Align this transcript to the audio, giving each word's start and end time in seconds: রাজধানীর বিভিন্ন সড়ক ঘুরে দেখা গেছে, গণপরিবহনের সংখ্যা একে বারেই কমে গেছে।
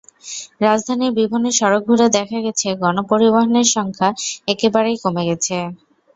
রাজধানীর 0.61 1.17
বিভিন্ন 1.19 1.45
সড়ক 1.51 1.81
ঘুরে 1.87 2.07
দেখা 2.17 2.39
গেছে, 2.41 2.67
গণপরিবহনের 2.81 3.67
সংখ্যা 3.75 4.09
একে 4.47 4.67
বারেই 4.73 4.97
কমে 5.03 5.23
গেছে। 5.29 5.55